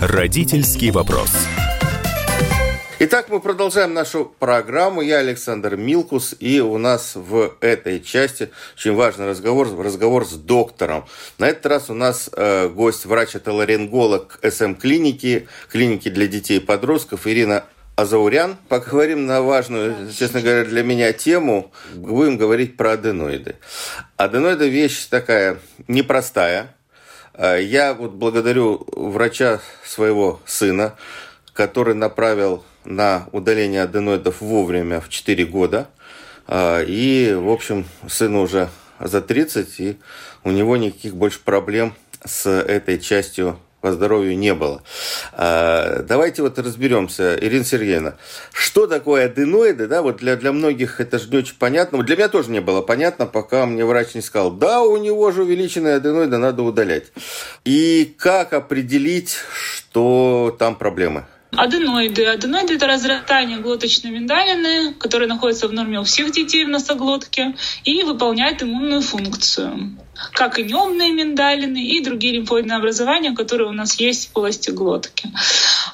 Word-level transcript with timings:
Родительский 0.00 0.90
вопрос. 0.90 1.30
Итак, 3.00 3.28
мы 3.28 3.38
продолжаем 3.38 3.92
нашу 3.92 4.32
программу. 4.38 5.02
Я 5.02 5.18
Александр 5.18 5.76
Милкус, 5.76 6.34
и 6.40 6.58
у 6.60 6.78
нас 6.78 7.12
в 7.16 7.54
этой 7.60 8.00
части 8.00 8.48
очень 8.76 8.94
важный 8.94 9.26
разговор, 9.26 9.68
разговор 9.78 10.24
с 10.24 10.32
доктором. 10.32 11.04
На 11.36 11.48
этот 11.48 11.66
раз 11.66 11.90
у 11.90 11.94
нас 11.94 12.30
э, 12.32 12.68
гость, 12.68 13.04
врач-отоларинголог 13.04 14.40
СМ-клиники, 14.42 15.48
клиники 15.70 16.08
для 16.08 16.26
детей 16.26 16.56
и 16.56 16.60
подростков 16.60 17.26
Ирина 17.26 17.64
Азаурян. 17.94 18.56
Поговорим 18.68 19.26
на 19.26 19.42
важную, 19.42 20.10
честно 20.12 20.40
говоря, 20.40 20.64
для 20.64 20.82
меня 20.82 21.12
тему. 21.12 21.72
Будем 21.94 22.38
говорить 22.38 22.78
про 22.78 22.92
аденоиды. 22.92 23.56
Аденоиды 24.16 24.66
вещь 24.70 25.04
такая 25.10 25.58
непростая. 25.88 26.74
Э, 27.40 27.58
я 27.62 27.94
вот 27.94 28.12
благодарю 28.12 28.86
врача 28.92 29.60
своего 29.82 30.40
сына, 30.44 30.94
который 31.54 31.94
направил 31.94 32.62
на 32.84 33.28
удаление 33.32 33.82
аденоидов 33.82 34.42
вовремя 34.42 35.00
в 35.00 35.08
4 35.08 35.46
года. 35.46 35.88
Э, 36.46 36.84
и, 36.86 37.32
в 37.32 37.48
общем, 37.48 37.86
сыну 38.06 38.42
уже 38.42 38.68
за 38.98 39.22
30, 39.22 39.80
и 39.80 39.98
у 40.44 40.50
него 40.50 40.76
никаких 40.76 41.16
больше 41.16 41.40
проблем 41.40 41.94
с 42.22 42.46
этой 42.46 43.00
частью 43.00 43.58
по 43.80 43.92
здоровью 43.92 44.36
не 44.36 44.54
было. 44.54 44.82
А, 45.32 46.02
давайте 46.02 46.42
вот 46.42 46.58
разберемся, 46.58 47.36
Ирина 47.40 47.64
Сергеевна, 47.64 48.14
что 48.52 48.86
такое 48.86 49.26
аденоиды, 49.26 49.86
да, 49.86 50.02
вот 50.02 50.18
для, 50.18 50.36
для 50.36 50.52
многих 50.52 51.00
это 51.00 51.18
же 51.18 51.30
не 51.30 51.38
очень 51.38 51.56
понятно, 51.58 51.98
вот 51.98 52.06
для 52.06 52.16
меня 52.16 52.28
тоже 52.28 52.50
не 52.50 52.60
было 52.60 52.82
понятно, 52.82 53.26
пока 53.26 53.66
мне 53.66 53.84
врач 53.84 54.14
не 54.14 54.20
сказал, 54.20 54.50
да, 54.50 54.82
у 54.82 54.96
него 54.96 55.30
же 55.32 55.42
увеличенные 55.42 55.96
аденоиды, 55.96 56.38
надо 56.38 56.62
удалять. 56.62 57.12
И 57.64 58.14
как 58.18 58.52
определить, 58.52 59.36
что 59.52 60.54
там 60.58 60.76
проблемы? 60.76 61.26
Аденоиды. 61.56 62.26
Аденоиды– 62.26 62.74
это 62.76 62.86
разрастание 62.86 63.58
глоточной 63.58 64.10
миндалины, 64.10 64.94
которые 64.94 65.28
находятся 65.28 65.68
в 65.68 65.72
норме 65.72 66.00
у 66.00 66.04
всех 66.04 66.30
детей 66.30 66.64
в 66.64 66.68
носоглотке 66.68 67.56
и 67.84 68.02
выполняют 68.02 68.62
иммунную 68.62 69.02
функцию 69.02 69.96
как 70.32 70.58
и 70.58 70.64
неумные 70.64 71.12
миндалины 71.12 71.82
и 71.82 72.00
другие 72.02 72.34
лимфоидные 72.34 72.76
образования, 72.76 73.34
которые 73.34 73.68
у 73.68 73.72
нас 73.72 73.98
есть 73.98 74.28
в 74.28 74.32
полости 74.32 74.70
глотки. 74.70 75.30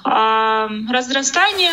А, 0.05 0.69
разрастания 0.91 1.73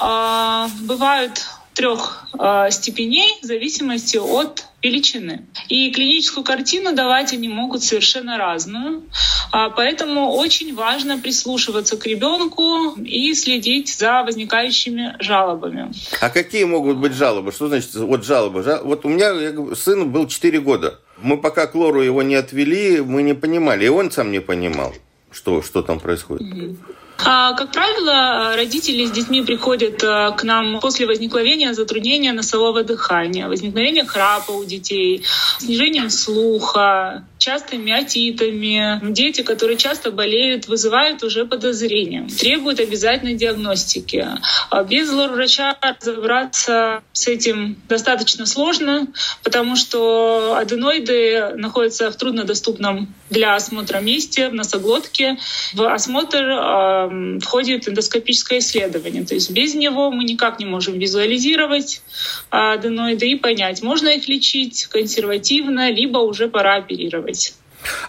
а, 0.00 0.68
бывают 0.82 1.42
трех 1.74 2.28
э, 2.38 2.68
степеней 2.70 3.36
в 3.42 3.46
зависимости 3.46 4.16
от 4.16 4.64
величины. 4.84 5.46
И 5.68 5.90
клиническую 5.90 6.44
картину 6.44 6.94
давать 6.94 7.32
они 7.32 7.48
могут 7.48 7.82
совершенно 7.82 8.38
разную. 8.38 9.02
А, 9.50 9.70
поэтому 9.70 10.32
очень 10.32 10.74
важно 10.74 11.18
прислушиваться 11.18 11.96
к 11.96 12.06
ребенку 12.06 12.92
и 13.00 13.34
следить 13.34 13.88
за 13.96 14.22
возникающими 14.22 15.16
жалобами. 15.20 15.92
А 16.20 16.30
какие 16.30 16.64
могут 16.64 16.98
быть 16.98 17.12
жалобы? 17.12 17.52
Что 17.52 17.68
значит 17.68 17.94
вот 17.94 18.24
жалобы? 18.24 18.62
Вот 18.84 19.04
у 19.04 19.08
меня 19.08 19.74
сын 19.74 20.10
был 20.10 20.28
4 20.28 20.60
года. 20.60 21.00
Мы 21.22 21.38
пока 21.38 21.66
к 21.66 21.74
Лору 21.74 22.02
его 22.02 22.22
не 22.22 22.34
отвели, 22.34 23.00
мы 23.00 23.22
не 23.22 23.34
понимали. 23.34 23.86
И 23.86 23.88
он 23.88 24.10
сам 24.10 24.30
не 24.30 24.40
понимал, 24.40 24.92
что, 25.30 25.62
что 25.62 25.82
там 25.82 26.00
происходит. 26.00 26.46
Mm-hmm. 26.52 26.76
А, 27.18 27.52
как 27.54 27.70
правило, 27.70 28.56
родители 28.56 29.06
с 29.06 29.10
детьми 29.10 29.42
приходят 29.42 30.02
э, 30.02 30.32
к 30.36 30.42
нам 30.42 30.80
после 30.80 31.06
возникновения 31.06 31.72
затруднения 31.72 32.32
носового 32.32 32.82
дыхания, 32.82 33.48
возникновения 33.48 34.04
храпа 34.04 34.50
у 34.50 34.64
детей, 34.64 35.24
снижением 35.58 36.10
слуха, 36.10 37.24
частыми 37.44 37.92
отитами. 37.92 39.00
Дети, 39.12 39.42
которые 39.42 39.76
часто 39.76 40.10
болеют, 40.10 40.66
вызывают 40.66 41.22
уже 41.22 41.44
подозрения, 41.44 42.26
требуют 42.40 42.80
обязательной 42.80 43.34
диагностики. 43.34 44.26
А 44.70 44.82
без 44.82 45.12
лор-врача 45.12 45.76
разобраться 45.82 47.02
с 47.12 47.28
этим 47.28 47.76
достаточно 47.86 48.46
сложно, 48.46 49.08
потому 49.42 49.76
что 49.76 50.56
аденоиды 50.56 51.50
находятся 51.56 52.10
в 52.10 52.16
труднодоступном 52.16 53.14
для 53.28 53.54
осмотра 53.54 53.98
месте, 53.98 54.48
в 54.48 54.54
носоглотке. 54.54 55.36
В 55.74 55.82
осмотр 55.82 56.38
э, 56.38 57.38
входит 57.40 57.88
эндоскопическое 57.88 58.60
исследование. 58.60 59.24
То 59.24 59.34
есть 59.34 59.50
без 59.50 59.74
него 59.74 60.10
мы 60.10 60.24
никак 60.24 60.58
не 60.60 60.64
можем 60.64 60.98
визуализировать 60.98 62.00
аденоиды 62.48 63.28
и 63.28 63.36
понять, 63.36 63.82
можно 63.82 64.08
их 64.08 64.28
лечить 64.28 64.86
консервативно, 64.86 65.90
либо 65.90 66.18
уже 66.18 66.48
пора 66.48 66.76
оперировать 66.76 67.33
быть. 67.34 67.54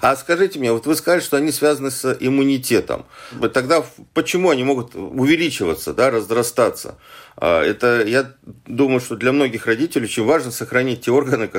А 0.01 0.15
скажите 0.15 0.57
мне, 0.59 0.71
вот 0.71 0.85
вы 0.85 0.95
сказали, 0.95 1.19
что 1.19 1.37
они 1.37 1.51
связаны 1.51 1.91
с 1.91 2.17
иммунитетом. 2.19 3.05
Тогда 3.53 3.83
почему 4.13 4.49
они 4.49 4.63
могут 4.63 4.95
увеличиваться, 4.95 5.93
да, 5.93 6.11
разрастаться? 6.11 6.97
А, 7.37 7.61
это, 7.61 8.03
я 8.05 8.31
думаю, 8.65 8.99
что 9.01 9.15
для 9.15 9.31
многих 9.31 9.65
родителей 9.65 10.05
очень 10.05 10.23
важно 10.23 10.51
сохранить 10.51 11.01
те 11.01 11.11
органы 11.11 11.49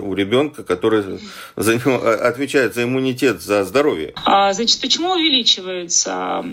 у 0.00 0.14
ребенка, 0.14 0.62
которые 0.62 1.18
за 1.56 1.80
а, 1.84 2.28
отвечают 2.28 2.74
за 2.74 2.84
иммунитет, 2.84 3.42
за 3.42 3.64
здоровье. 3.64 4.14
А, 4.24 4.52
значит, 4.52 4.80
почему 4.80 5.12
увеличиваются? 5.12 6.44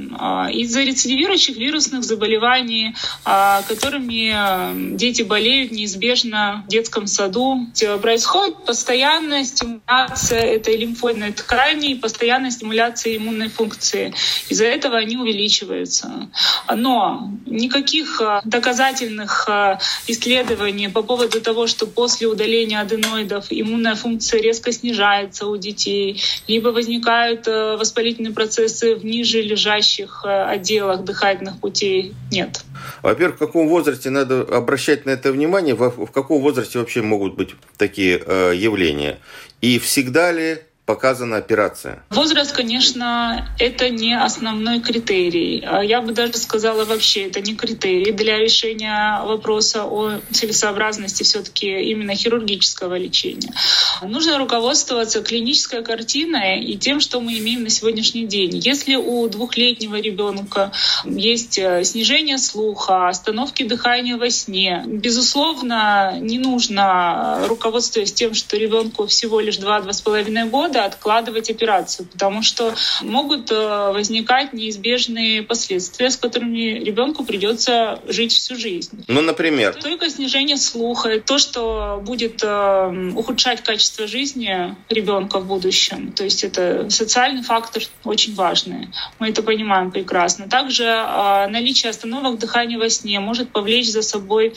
Из-за 0.52 0.82
рецидивирующих 0.82 1.58
вирусных 1.58 2.04
заболеваний, 2.04 2.96
которыми 3.24 4.96
дети 4.96 5.22
болеют 5.22 5.72
неизбежно 5.72 6.64
в 6.66 6.70
детском 6.70 7.08
саду, 7.08 7.68
происходит 8.02 8.66
постоянная 8.66 9.44
стимуляция 9.44 10.42
этой 10.42 10.78
лимфоидной 10.78 11.34
ткани 11.34 11.92
и 11.92 11.96
постоянная 11.96 12.52
стимуляция 12.52 13.18
иммунной 13.18 13.50
функции. 13.50 14.14
Из-за 14.50 14.66
этого 14.66 14.98
они 14.98 15.18
увеличиваются. 15.18 16.30
Но 16.76 17.32
никаких 17.46 18.22
доказательств 18.46 18.71
доказательных 18.72 19.46
э, 19.50 19.78
исследований 20.08 20.90
по 20.90 21.04
поводу 21.04 21.42
того, 21.42 21.68
что 21.68 21.86
после 21.88 22.28
удаления 22.28 22.80
аденоидов 22.80 23.48
иммунная 23.50 23.96
функция 23.96 24.42
резко 24.42 24.72
снижается 24.72 25.48
у 25.48 25.58
детей, 25.58 26.22
либо 26.48 26.70
возникают 26.70 27.48
э, 27.48 27.78
воспалительные 27.78 28.34
процессы 28.34 28.96
в 28.96 29.06
ниже 29.06 29.42
лежащих 29.42 30.24
э, 30.26 30.44
отделах 30.44 31.04
дыхательных 31.04 31.60
путей, 31.60 32.14
нет. 32.32 32.62
Во-первых, 33.02 33.36
в 33.36 33.40
каком 33.40 33.68
возрасте 33.68 34.10
надо 34.10 34.42
обращать 34.42 35.06
на 35.06 35.12
это 35.12 35.32
внимание, 35.32 35.76
в 35.76 36.12
каком 36.12 36.42
возрасте 36.42 36.80
вообще 36.80 37.02
могут 37.02 37.36
быть 37.36 37.50
такие 37.78 38.14
явления? 38.56 39.20
И 39.62 39.80
всегда 39.80 40.32
ли 40.32 40.60
показана 40.92 41.38
операция? 41.38 42.04
Возраст, 42.10 42.52
конечно, 42.52 43.48
это 43.60 43.90
не 43.90 44.14
основной 44.14 44.82
критерий. 44.82 45.64
А 45.66 45.82
я 45.82 46.02
бы 46.02 46.12
даже 46.12 46.34
сказала 46.34 46.84
вообще, 46.84 47.28
это 47.28 47.40
не 47.40 47.56
критерий 47.56 48.12
для 48.12 48.38
решения 48.38 49.22
вопроса 49.24 49.86
о 49.86 50.20
целесообразности 50.32 51.24
все-таки 51.24 51.68
именно 51.92 52.14
хирургического 52.14 52.98
лечения. 52.98 53.54
Нужно 54.02 54.38
руководствоваться 54.38 55.22
клинической 55.22 55.82
картиной 55.82 56.62
и 56.62 56.78
тем, 56.78 57.00
что 57.00 57.22
мы 57.22 57.40
имеем 57.40 57.64
на 57.64 57.70
сегодняшний 57.70 58.26
день. 58.26 58.58
Если 58.58 58.96
у 58.96 59.30
двухлетнего 59.30 59.96
ребенка 59.96 60.74
есть 61.06 61.58
э, 61.58 61.86
снижение 61.86 62.38
слуха, 62.38 63.08
остановки 63.08 63.64
дыхания 63.64 64.18
во 64.18 64.30
сне, 64.30 64.84
безусловно, 64.86 66.18
не 66.20 66.38
нужно, 66.38 67.46
руководствуясь 67.48 68.12
тем, 68.12 68.34
что 68.34 68.58
ребенку 68.58 69.08
всего 69.08 69.40
лишь 69.40 69.58
2-2,5 69.58 70.50
года, 70.50 70.81
откладывать 70.86 71.50
операцию, 71.50 72.08
потому 72.08 72.42
что 72.42 72.74
могут 73.02 73.52
э, 73.52 73.92
возникать 73.92 74.54
неизбежные 74.54 75.44
последствия, 75.44 76.10
с 76.10 76.18
которыми 76.18 76.84
ребенку 76.84 77.24
придется 77.24 78.00
жить 78.08 78.34
всю 78.34 78.56
жизнь. 78.56 79.04
Ну, 79.08 79.22
например? 79.22 79.74
Только 79.76 80.10
снижение 80.10 80.58
слуха, 80.58 81.20
то, 81.20 81.38
что 81.38 82.02
будет 82.06 82.42
э, 82.44 83.12
ухудшать 83.16 83.62
качество 83.62 84.08
жизни 84.08 84.76
ребенка 84.90 85.40
в 85.40 85.48
будущем. 85.48 86.12
То 86.12 86.24
есть 86.24 86.44
это 86.44 86.90
социальный 86.90 87.44
фактор 87.44 87.84
очень 88.04 88.36
важный. 88.36 88.90
Мы 89.20 89.30
это 89.30 89.44
понимаем 89.44 89.92
прекрасно. 89.92 90.48
Также 90.48 90.84
э, 90.84 91.48
наличие 91.48 91.90
остановок 91.90 92.40
дыхания 92.40 92.78
во 92.78 92.90
сне 92.90 93.20
может 93.20 93.50
повлечь 93.52 93.90
за 93.92 94.02
собой 94.02 94.54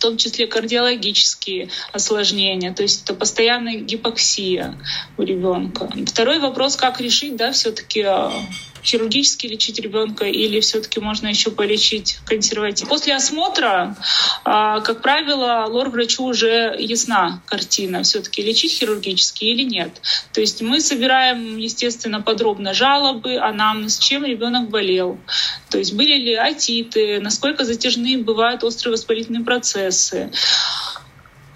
том 0.00 0.16
числе 0.16 0.46
кардиологические 0.46 1.68
осложнения, 1.92 2.72
то 2.72 2.82
есть 2.82 3.04
это 3.04 3.14
постоянная 3.14 3.76
гипоксия 3.76 4.74
у 5.16 5.22
ребенка. 5.22 5.88
Второй 6.06 6.40
вопрос, 6.40 6.76
как 6.76 7.00
решить, 7.00 7.36
да, 7.36 7.52
все-таки 7.52 8.02
а, 8.02 8.32
хирургически 8.84 9.46
лечить 9.46 9.78
ребенка 9.78 10.24
или 10.26 10.60
все-таки 10.60 11.00
можно 11.00 11.28
еще 11.28 11.50
полечить 11.50 12.18
консервативно. 12.24 12.88
После 12.90 13.14
осмотра, 13.14 13.96
а, 14.44 14.80
как 14.80 15.02
правило, 15.02 15.66
лор-врачу 15.68 16.24
уже 16.24 16.76
ясна 16.78 17.42
картина, 17.46 18.02
все-таки 18.02 18.42
лечить 18.42 18.72
хирургически 18.72 19.44
или 19.44 19.62
нет. 19.62 20.00
То 20.32 20.40
есть 20.40 20.62
мы 20.62 20.80
собираем, 20.80 21.58
естественно, 21.58 22.20
подробно 22.20 22.74
жалобы, 22.74 23.36
анамнез, 23.36 23.98
чем 23.98 24.24
ребенок 24.24 24.70
болел. 24.70 25.18
То 25.70 25.78
есть 25.78 25.94
были 25.94 26.14
ли 26.14 26.34
атиты, 26.34 27.20
насколько 27.20 27.64
затяжные 27.64 28.18
бывают 28.18 28.64
острые 28.64 28.92
воспалительные 28.92 29.44
процессы. 29.44 30.30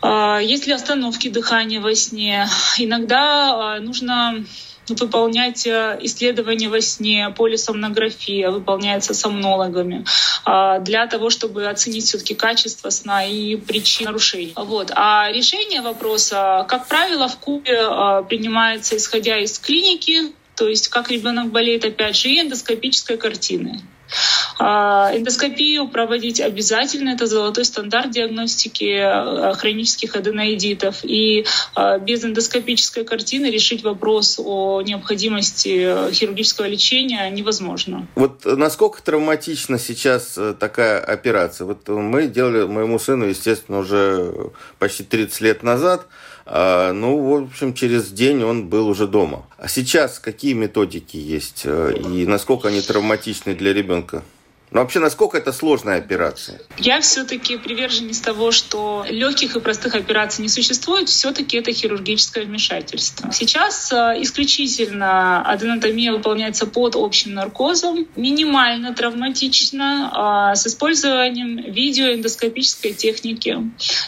А, 0.07 0.39
есть 0.39 0.67
ли 0.67 0.73
остановки 0.73 1.29
дыхания 1.29 1.81
во 1.81 1.95
сне? 1.95 2.47
Иногда 2.79 3.77
а, 3.77 3.81
нужно 3.81 4.45
выполнять 4.89 5.67
э, 5.67 5.99
исследования 6.03 6.69
во 6.69 6.81
сне, 6.81 7.33
полисомнография 7.37 8.51
выполняется 8.51 9.15
сомнологами 9.15 10.05
а, 10.45 10.79
для 10.81 11.07
того, 11.07 11.31
чтобы 11.31 11.67
оценить 11.67 12.05
все-таки 12.05 12.35
качество 12.35 12.91
сна 12.91 13.25
и 13.25 13.57
причины 13.57 14.07
нарушений. 14.07 14.53
Вот. 14.57 14.93
А 14.95 15.31
решение 15.33 15.81
вопроса, 15.81 16.67
как 16.69 16.89
правило, 16.89 17.29
в 17.29 17.37
Кубе 17.37 17.79
э, 17.81 18.23
принимается 18.29 18.97
исходя 18.97 19.39
из 19.39 19.59
клиники, 19.59 20.33
то 20.57 20.69
есть 20.69 20.89
как 20.89 21.11
ребенок 21.11 21.51
болеет, 21.51 21.85
опять 21.85 22.17
же, 22.17 22.29
и 22.29 22.41
эндоскопической 22.41 23.17
картины. 23.17 23.81
А, 24.59 25.11
эндоскопию 25.15 25.89
проводить 25.89 26.41
обязательно. 26.41 27.11
Это 27.11 27.27
золотой 27.27 27.65
стандарт 27.65 28.11
диагностики 28.11 28.85
э, 28.85 29.55
хронических 29.55 30.15
аденоидитов. 30.15 31.01
И 31.03 31.45
а, 31.75 31.99
без 31.99 32.25
эндоскопической 32.25 33.05
картины 33.05 33.47
решить 33.47 33.83
вопрос 33.83 34.41
о 34.43 34.83
необходимости 34.83 36.13
хирургического 36.13 36.67
лечения 36.67 37.29
невозможно. 37.31 38.07
Вот 38.15 38.45
насколько 38.45 39.03
травматична 39.03 39.79
сейчас 39.79 40.39
э, 40.39 40.55
такая 40.59 41.01
операция? 41.01 41.67
Вот 41.67 41.89
мы 41.89 42.27
делали 42.29 42.65
моему 42.65 42.99
сыну, 42.99 43.27
естественно, 43.27 43.79
уже 43.79 44.51
почти 44.79 45.03
30 45.03 45.41
лет 45.41 45.63
назад. 45.63 46.07
А, 46.47 46.93
ну, 46.93 47.19
в 47.19 47.45
общем, 47.45 47.73
через 47.75 48.11
день 48.11 48.43
он 48.43 48.69
был 48.69 48.89
уже 48.89 49.07
дома. 49.07 49.47
А 49.57 49.69
сейчас 49.69 50.19
какие 50.19 50.53
методики 50.53 51.17
есть 51.17 51.63
э, 51.65 51.95
и 51.97 52.27
насколько 52.27 52.69
они 52.69 52.81
травматичны 52.81 53.55
для 53.55 53.73
ребенка? 53.73 54.23
Но 54.75 54.81
вообще, 54.81 54.99
насколько 54.99 55.39
это 55.39 55.53
сложная 55.53 55.99
операция? 55.99 56.61
Я 56.79 57.01
все-таки 57.01 57.57
приверженец 57.57 58.19
того, 58.19 58.51
что 58.51 59.07
легких 59.09 59.55
и 59.55 59.61
простых 59.61 59.95
операций 59.95 60.43
не 60.43 60.49
существует, 60.49 61.09
все-таки 61.09 61.59
это 61.59 61.73
хирургическое 61.73 62.45
вмешательство. 62.45 63.31
Сейчас 63.31 63.93
э, 63.93 64.17
исключительно 64.19 65.43
аденотомия 65.43 66.11
выполняется 66.11 66.67
под 66.67 66.97
общим 66.97 67.35
наркозом, 67.35 68.09
минимально 68.17 68.93
травматично, 68.93 70.51
э, 70.53 70.57
с 70.57 70.67
использованием 70.67 71.57
видеоэндоскопической 71.73 72.95
техники. 72.95 73.57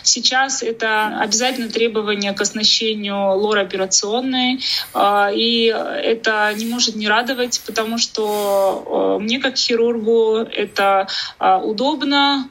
Сейчас 0.03 0.65
это 0.65 1.21
обязательно 1.21 1.69
требование 1.69 2.33
к 2.33 2.41
оснащению 2.41 3.37
лор-операционной, 3.37 4.59
э, 4.95 5.29
и 5.33 5.67
это 5.67 6.53
не 6.57 6.67
может 6.67 6.97
не 6.97 7.07
радовать, 7.07 7.63
потому 7.65 7.99
что 7.99 9.21
мне 9.21 9.39
как 9.39 9.57
хирургу 9.57 10.49
это 10.57 11.07
а, 11.39 11.59
удобно 11.59 12.51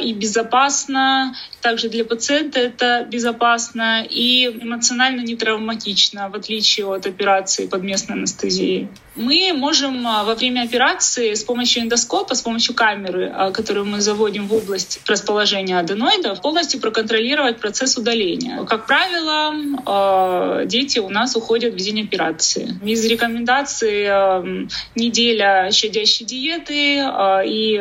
и 0.00 0.12
безопасно, 0.12 1.34
также 1.60 1.88
для 1.88 2.04
пациента 2.04 2.60
это 2.60 3.06
безопасно 3.10 4.04
и 4.08 4.46
эмоционально 4.46 5.22
не 5.22 5.34
травматично, 5.36 6.28
в 6.28 6.34
отличие 6.34 6.86
от 6.86 7.06
операции 7.06 7.66
под 7.66 7.82
местной 7.82 8.16
анестезией. 8.16 8.88
Мы 9.16 9.52
можем 9.54 10.06
а, 10.06 10.24
во 10.24 10.34
время 10.34 10.62
операции 10.62 11.34
с 11.34 11.44
помощью 11.44 11.84
эндоскопа, 11.84 12.34
с 12.34 12.42
помощью 12.42 12.74
камеры, 12.74 13.32
а, 13.32 13.52
которую 13.52 13.86
мы 13.86 14.00
заводим 14.00 14.48
в 14.48 14.54
область 14.54 15.00
расположения 15.06 15.78
аденоидов, 15.78 16.42
полностью 16.42 16.80
проконтролировать 16.80 17.60
процесс 17.60 17.96
удаления. 17.96 18.64
Как 18.64 18.86
правило, 18.86 19.54
а, 19.86 20.64
дети 20.64 20.98
у 20.98 21.08
нас 21.08 21.36
уходят 21.36 21.74
в 21.74 21.76
день 21.76 22.02
операции. 22.02 22.74
Из 22.84 23.04
рекомендаций 23.06 24.04
неделя 24.96 25.70
щадящей 25.70 26.26
диеты 26.26 26.96
и 27.46 27.76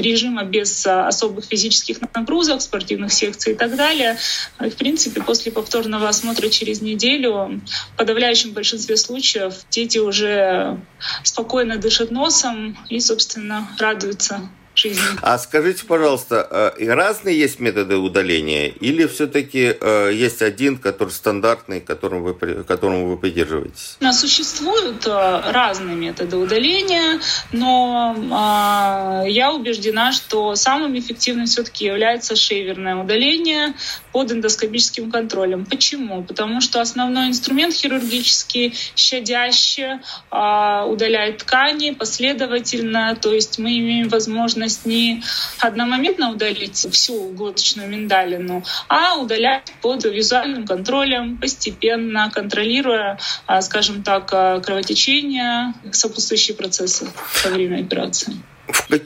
режима 0.00 0.44
без 0.44 0.86
особых 1.30 1.44
физических 1.44 1.98
нагрузок, 2.14 2.60
спортивных 2.60 3.12
секций 3.12 3.52
и 3.52 3.56
так 3.56 3.76
далее. 3.76 4.16
В 4.58 4.70
принципе, 4.70 5.22
после 5.22 5.52
повторного 5.52 6.08
осмотра 6.08 6.48
через 6.48 6.82
неделю 6.82 7.60
в 7.92 7.96
подавляющем 7.96 8.52
большинстве 8.52 8.96
случаев 8.96 9.54
дети 9.70 9.98
уже 9.98 10.80
спокойно 11.22 11.76
дышат 11.76 12.10
носом 12.10 12.76
и, 12.88 13.00
собственно, 13.00 13.68
радуются 13.78 14.48
жизни. 14.80 15.02
А 15.22 15.38
скажите, 15.38 15.84
пожалуйста, 15.84 16.74
э, 16.78 16.92
разные 16.92 17.38
есть 17.38 17.60
методы 17.60 17.96
удаления 17.96 18.68
или 18.68 19.06
все-таки 19.06 19.76
э, 19.80 20.10
есть 20.12 20.42
один, 20.42 20.78
который 20.78 21.10
стандартный, 21.10 21.80
которым 21.80 22.22
вы, 22.22 22.34
которому 22.64 23.08
вы 23.08 23.16
придерживаетесь? 23.16 23.96
Существуют 24.12 25.06
э, 25.06 25.42
разные 25.50 25.96
методы 25.96 26.36
удаления, 26.36 27.20
но 27.52 28.16
а, 28.32 29.24
я 29.26 29.52
убеждена, 29.52 30.12
что 30.12 30.54
самым 30.54 30.98
эффективным 30.98 31.46
все-таки 31.46 31.86
является 31.86 32.36
шейверное 32.36 32.96
удаление 32.96 33.74
под 34.12 34.32
эндоскопическим 34.32 35.10
контролем. 35.10 35.64
Почему? 35.64 36.22
Потому 36.22 36.60
что 36.60 36.80
основной 36.80 37.28
инструмент 37.28 37.74
хирургический 37.74 38.74
щадяще 38.94 40.00
а, 40.30 40.86
удаляет 40.86 41.38
ткани 41.38 41.92
последовательно, 41.92 43.16
то 43.20 43.32
есть 43.32 43.58
мы 43.58 43.78
имеем 43.78 44.08
возможность 44.08 44.69
возможность 44.70 44.86
не 44.86 45.22
одномоментно 45.58 46.30
удалить 46.30 46.86
всю 46.92 47.30
глоточную 47.30 47.88
миндалину, 47.88 48.62
а 48.88 49.16
удалять 49.18 49.72
под 49.82 50.04
визуальным 50.04 50.66
контролем, 50.66 51.38
постепенно, 51.38 52.30
контролируя, 52.32 53.18
а, 53.46 53.60
скажем 53.62 54.02
так, 54.02 54.30
а, 54.32 54.60
кровотечение, 54.60 55.74
сопутствующие 55.92 56.56
процессы 56.56 57.08
во 57.44 57.50
время 57.50 57.80
операции. 57.80 58.34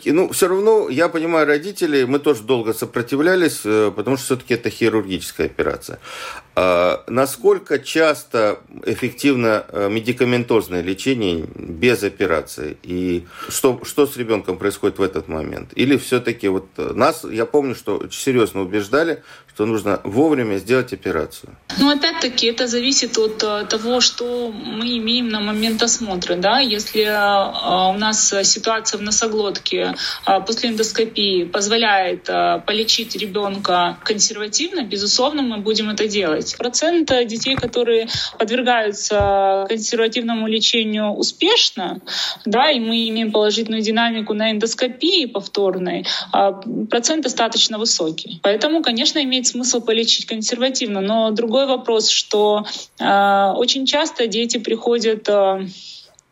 Ну, 0.06 0.31
все 0.31 0.49
равно, 0.49 0.88
я 0.88 1.08
понимаю 1.08 1.46
родителей, 1.46 2.05
мы 2.05 2.19
тоже 2.19 2.43
долго 2.43 2.72
сопротивлялись, 2.72 3.61
э, 3.64 3.93
потому 3.94 4.16
что 4.16 4.26
все-таки 4.26 4.55
это 4.55 4.70
хирургическая 4.70 5.46
операция. 5.46 5.99
А 6.56 7.05
насколько 7.08 7.78
часто 7.78 8.61
эффективно 8.84 9.64
э, 9.69 9.88
медикаментозное 9.90 10.82
лечение 10.82 11.46
без 11.55 12.02
операции? 12.02 12.76
И 12.82 13.26
что, 13.49 13.81
что 13.84 14.06
с 14.06 14.16
ребенком 14.16 14.58
происходит 14.58 14.99
в 14.99 15.02
этот 15.02 15.28
момент? 15.28 15.72
Или 15.75 15.96
все-таки 15.96 16.49
вот 16.49 16.67
нас, 16.76 17.25
я 17.25 17.46
помню, 17.46 17.75
что 17.75 18.08
серьезно 18.10 18.62
убеждали, 18.62 19.22
что 19.54 19.66
нужно 19.66 20.00
вовремя 20.02 20.56
сделать 20.58 20.92
операцию? 20.92 21.54
Ну, 21.78 21.88
опять-таки, 21.88 22.48
это 22.48 22.66
зависит 22.66 23.16
от 23.18 23.42
э, 23.44 23.64
того, 23.66 24.00
что 24.00 24.50
мы 24.50 24.98
имеем 24.98 25.28
на 25.28 25.40
момент 25.40 25.80
осмотра. 25.82 26.34
Да? 26.34 26.58
Если 26.58 27.02
э, 27.02 27.94
у 27.94 27.98
нас 27.98 28.34
ситуация 28.42 28.98
в 28.98 29.02
носоглотке 29.02 29.94
э, 30.26 30.40
после 30.40 30.70
эндоскопии 30.70 31.44
позволяет 31.44 32.24
полечить 32.66 33.14
ребенка 33.14 33.96
консервативно, 34.02 34.82
безусловно, 34.82 35.42
мы 35.42 35.58
будем 35.58 35.90
это 35.90 36.08
делать. 36.08 36.56
Процент 36.58 37.08
детей, 37.26 37.54
которые 37.54 38.08
подвергаются 38.38 39.66
консервативному 39.68 40.48
лечению 40.48 41.12
успешно, 41.12 42.00
да, 42.44 42.70
и 42.70 42.81
мы 42.81 43.08
имеем 43.08 43.31
положительную 43.31 43.82
динамику 43.82 44.34
на 44.34 44.50
эндоскопии 44.50 45.26
повторной, 45.26 46.06
процент 46.90 47.22
достаточно 47.22 47.79
высокий. 47.79 48.40
Поэтому, 48.43 48.82
конечно, 48.82 49.22
имеет 49.22 49.44
имеет 49.44 49.46
смысл 49.46 49.81
полечить 49.81 50.27
консервативно. 50.27 51.01
Но 51.01 51.31
другой 51.31 51.67
вопрос, 51.67 52.08
что 52.08 52.65
э, 52.98 53.53
очень 53.56 53.86
часто 53.86 54.27
дети 54.27 54.58
приходят 54.58 55.29
э, 55.29 55.67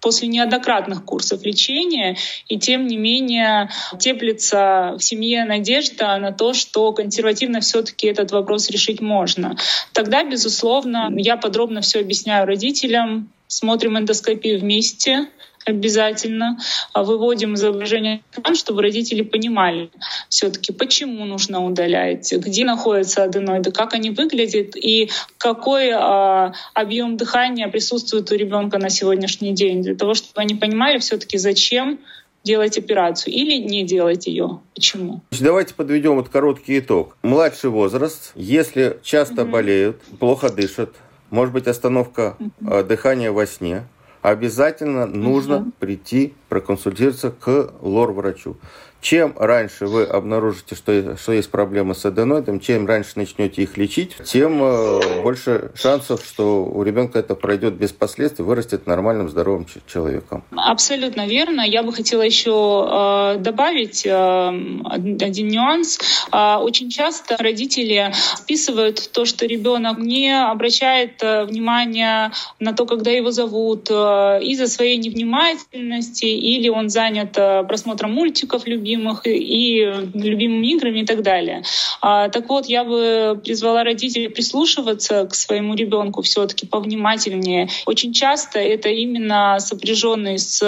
после 0.01 0.29
неоднократных 0.29 1.05
курсов 1.05 1.45
лечения, 1.45 2.17
и 2.49 2.59
тем 2.59 2.87
не 2.87 2.97
менее 2.97 3.71
теплится 4.01 4.97
в 4.99 5.03
семье 5.03 5.45
надежда 5.45 6.19
на 6.19 6.33
то, 6.33 6.55
что 6.55 6.93
консервативно 6.93 7.61
все-таки 7.61 8.09
этот 8.09 8.33
вопрос 8.33 8.71
решить 8.71 9.01
можно. 9.01 9.57
Тогда, 9.93 10.25
безусловно, 10.25 11.11
я 11.17 11.37
подробно 11.37 11.81
все 11.81 12.01
объясняю 12.01 12.47
родителям, 12.47 13.29
смотрим 13.47 13.97
эндоскопию 13.97 14.59
вместе, 14.59 15.29
обязательно 15.65 16.59
а, 16.93 17.03
выводим 17.05 17.55
изображение 17.55 18.23
экран, 18.37 18.55
чтобы 18.55 18.83
родители 18.83 19.23
понимали 19.23 19.91
все-таки, 20.29 20.73
почему 20.73 21.25
нужно 21.25 21.65
удалять, 21.65 22.33
где 22.33 22.65
находятся 22.65 23.25
аденоиды, 23.25 23.71
как 23.71 23.95
они 23.95 24.11
выглядят 24.11 24.77
и 24.77 25.11
какой 25.39 25.91
а, 25.91 26.53
объем 26.75 27.17
дыхания 27.17 27.69
присутствует 27.69 28.31
у 28.31 28.35
ребенка 28.35 28.79
на 28.79 28.91
сегодняшний 28.91 29.53
день, 29.53 29.83
для 29.83 29.95
того, 29.95 30.15
чтобы 30.15 30.41
они 30.41 30.55
понимали 30.55 30.99
все-таки, 30.99 31.39
зачем 31.39 31.99
делать 32.45 32.77
операцию 32.77 33.33
или 33.33 33.57
не 33.57 33.85
делать 33.85 34.27
ее. 34.27 34.61
Почему? 34.75 35.23
Давайте 35.39 35.75
подведем 35.75 36.17
вот 36.17 36.29
короткий 36.29 36.81
итог. 36.81 37.17
Младший 37.23 37.71
возраст, 37.71 38.33
если 38.35 38.99
часто 39.03 39.43
mm-hmm. 39.43 39.51
болеют, 39.51 40.01
плохо 40.19 40.51
дышат, 40.51 40.91
может 41.31 41.55
быть 41.55 41.67
остановка 41.67 42.37
mm-hmm. 42.39 42.83
дыхания 42.85 43.31
во 43.31 43.47
сне, 43.47 43.85
обязательно 44.23 45.07
нужно 45.07 45.59
угу. 45.59 45.73
прийти 45.79 46.35
проконсультироваться 46.53 47.31
к 47.31 47.73
лор-врачу. 47.81 48.59
Чем 49.03 49.35
раньше 49.37 49.87
вы 49.87 50.05
обнаружите, 50.05 50.77
что, 50.77 51.17
что 51.17 51.33
есть 51.33 51.51
проблемы 51.51 51.93
с 51.97 52.05
аденоидом, 52.07 52.61
чем 52.61 52.87
раньше 52.87 53.15
начнете 53.17 53.63
их 53.63 53.77
лечить, 53.77 54.13
тем 54.25 54.63
э, 54.63 55.23
больше 55.23 55.73
шансов, 55.75 56.25
что 56.25 56.65
у 56.65 56.85
ребенка 56.85 57.19
это 57.19 57.35
пройдет 57.35 57.75
без 57.75 57.91
последствий, 57.91 58.45
вырастет 58.45 58.87
нормальным, 58.87 59.29
здоровым 59.29 59.67
человеком. 59.93 60.45
Абсолютно 60.55 61.27
верно. 61.27 61.63
Я 61.63 61.83
бы 61.83 61.93
хотела 61.93 62.23
еще 62.23 63.35
э, 63.35 63.39
добавить 63.41 64.07
э, 64.07 64.11
один 64.11 65.49
нюанс. 65.49 65.99
Очень 66.31 66.89
часто 66.89 67.37
родители 67.39 68.13
списывают 68.37 69.11
то, 69.11 69.25
что 69.25 69.47
ребенок 69.47 69.99
не 69.99 70.31
обращает 70.31 71.21
внимания 71.21 72.31
на 72.61 72.73
то, 72.73 72.87
когда 72.87 73.11
его 73.11 73.33
зовут, 73.33 73.91
из-за 73.91 74.69
своей 74.69 74.97
невнимательности, 74.99 76.27
или 76.43 76.69
он 76.69 76.89
занят 76.89 77.37
э, 77.37 77.65
просмотром 77.65 78.13
мультиков 78.13 78.67
любимых, 78.67 79.23
и 79.27 79.85
любимыми 80.15 80.67
играми 80.75 81.01
и 81.01 81.07
так 81.07 81.23
далее. 81.23 81.63
А, 82.01 82.29
так 82.29 82.49
вот, 82.49 82.67
я 82.67 82.85
бы 82.85 83.41
призвала 83.43 83.85
родителей 83.85 84.29
прислушиваться 84.29 85.27
к 85.27 85.35
своему 85.35 85.75
ребенку 85.75 86.23
все-таки 86.23 86.67
повнимательнее. 86.67 87.69
Очень 87.87 88.13
часто 88.13 88.59
это 88.59 88.89
именно 88.89 89.57
сопряженный 89.61 90.39
с 90.39 90.63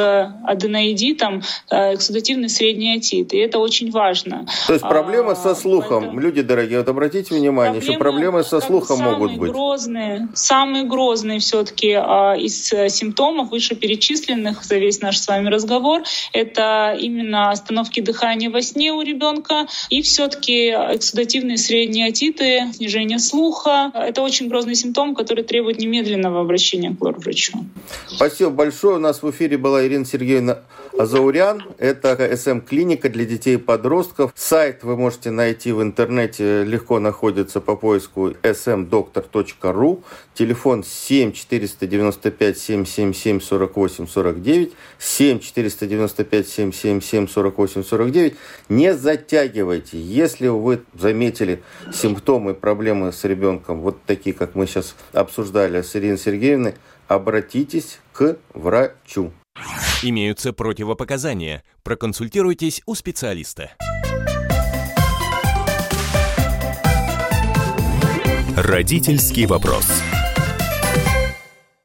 аденоидитом 0.44 1.42
э, 1.70 1.94
эксудативный 1.94 2.48
средний 2.48 2.94
отит, 2.96 3.32
и 3.34 3.38
это 3.38 3.58
очень 3.58 3.90
важно. 3.90 4.46
То 4.66 4.74
есть 4.74 4.84
проблемы 4.84 5.32
а, 5.32 5.36
со 5.36 5.54
слухом, 5.54 6.02
поэтому... 6.02 6.20
люди 6.20 6.42
дорогие, 6.42 6.78
вот 6.78 6.88
обратите 6.88 7.34
внимание, 7.34 7.80
проблемы, 7.80 7.92
что 7.92 7.98
проблемы 7.98 8.44
со 8.44 8.60
слухом 8.60 9.00
могут 9.00 9.36
быть. 9.36 9.50
Грозные, 9.50 10.28
самые 10.34 10.84
грозные 10.84 11.40
все-таки 11.40 11.92
а, 11.92 12.34
из 12.34 12.68
симптомов 12.68 13.50
вышеперечисленных 13.50 14.64
за 14.64 14.76
весь 14.76 15.00
наш 15.00 15.18
с 15.18 15.28
вами 15.28 15.48
разговор, 15.48 15.63
это 16.32 16.96
именно 16.98 17.50
остановки 17.50 18.00
дыхания 18.00 18.50
во 18.50 18.62
сне 18.62 18.92
у 18.92 19.02
ребенка 19.02 19.66
и 19.90 20.02
все-таки 20.02 20.70
эксудативные 20.70 21.56
средние 21.56 22.08
отиты, 22.08 22.72
снижение 22.72 23.18
слуха. 23.18 23.90
Это 23.94 24.22
очень 24.22 24.48
грозный 24.48 24.74
симптом, 24.74 25.14
который 25.14 25.44
требует 25.44 25.78
немедленного 25.78 26.40
обращения 26.40 26.94
к 26.94 27.02
лор-врачу. 27.02 27.64
Спасибо 28.08 28.50
большое. 28.50 28.96
У 28.96 29.00
нас 29.00 29.22
в 29.22 29.30
эфире 29.30 29.58
была 29.58 29.86
Ирина 29.86 30.04
Сергеевна 30.04 30.58
Азаурян. 30.96 31.64
Это 31.78 32.36
СМ-клиника 32.36 33.08
для 33.08 33.24
детей 33.24 33.54
и 33.54 33.58
подростков. 33.58 34.32
Сайт 34.36 34.84
вы 34.84 34.96
можете 34.96 35.30
найти 35.30 35.72
в 35.72 35.82
интернете, 35.82 36.62
легко 36.62 37.00
находится 37.00 37.60
по 37.60 37.74
поиску 37.74 38.30
smdoctor.ru. 38.30 40.02
Телефон 40.34 40.84
7 40.84 41.32
495 41.32 42.58
777 42.58 43.40
48 43.40 44.06
49, 44.06 44.72
7 44.98 45.38
495 45.40 46.48
777 46.48 47.28
48 47.28 47.82
49. 47.82 48.36
Не 48.68 48.94
затягивайте. 48.94 50.00
Если 50.00 50.46
вы 50.46 50.82
заметили 50.94 51.62
симптомы, 51.92 52.54
проблемы 52.54 53.12
с 53.12 53.24
ребенком, 53.24 53.80
вот 53.80 54.02
такие, 54.06 54.34
как 54.34 54.54
мы 54.54 54.66
сейчас 54.66 54.94
обсуждали 55.12 55.82
с 55.82 55.96
Ириной 55.96 56.18
Сергеевной, 56.18 56.74
обратитесь 57.08 57.98
к 58.12 58.36
врачу. 58.52 59.32
Имеются 60.02 60.52
противопоказания. 60.52 61.62
Проконсультируйтесь 61.82 62.82
у 62.86 62.94
специалиста. 62.94 63.70
Родительский 68.56 69.46
вопрос. 69.46 69.86